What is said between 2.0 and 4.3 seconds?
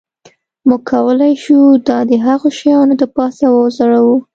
د هغو شیانو د پاسه وځړوو